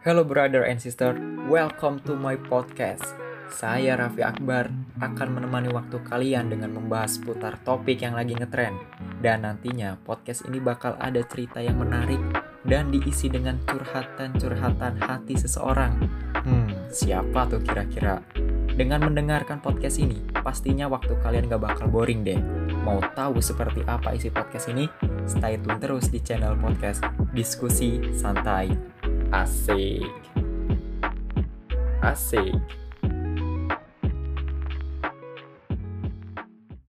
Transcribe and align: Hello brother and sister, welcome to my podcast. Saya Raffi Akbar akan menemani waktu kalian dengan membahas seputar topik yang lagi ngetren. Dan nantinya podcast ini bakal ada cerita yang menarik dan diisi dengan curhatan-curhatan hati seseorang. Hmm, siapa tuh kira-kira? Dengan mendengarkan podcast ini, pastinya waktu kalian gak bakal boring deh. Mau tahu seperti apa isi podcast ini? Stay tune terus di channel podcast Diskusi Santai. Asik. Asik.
Hello 0.00 0.24
brother 0.24 0.64
and 0.64 0.80
sister, 0.80 1.12
welcome 1.44 2.00
to 2.08 2.16
my 2.16 2.32
podcast. 2.32 3.04
Saya 3.52 4.00
Raffi 4.00 4.24
Akbar 4.24 4.72
akan 4.96 5.28
menemani 5.36 5.68
waktu 5.68 6.00
kalian 6.08 6.48
dengan 6.48 6.72
membahas 6.72 7.20
seputar 7.20 7.60
topik 7.68 8.00
yang 8.00 8.16
lagi 8.16 8.32
ngetren. 8.32 8.80
Dan 9.20 9.44
nantinya 9.44 10.00
podcast 10.00 10.48
ini 10.48 10.56
bakal 10.56 10.96
ada 10.96 11.20
cerita 11.28 11.60
yang 11.60 11.84
menarik 11.84 12.16
dan 12.64 12.88
diisi 12.88 13.28
dengan 13.28 13.60
curhatan-curhatan 13.68 15.04
hati 15.04 15.36
seseorang. 15.36 15.92
Hmm, 16.48 16.88
siapa 16.88 17.44
tuh 17.52 17.60
kira-kira? 17.60 18.24
Dengan 18.72 19.04
mendengarkan 19.04 19.60
podcast 19.60 20.00
ini, 20.00 20.16
pastinya 20.40 20.88
waktu 20.88 21.12
kalian 21.20 21.52
gak 21.52 21.60
bakal 21.60 21.92
boring 21.92 22.24
deh. 22.24 22.40
Mau 22.88 23.04
tahu 23.12 23.44
seperti 23.44 23.84
apa 23.84 24.16
isi 24.16 24.32
podcast 24.32 24.72
ini? 24.72 24.88
Stay 25.28 25.60
tune 25.60 25.76
terus 25.76 26.08
di 26.08 26.24
channel 26.24 26.56
podcast 26.56 27.04
Diskusi 27.36 28.00
Santai. 28.16 28.99
Asik. 29.32 30.10
Asik. 32.02 32.58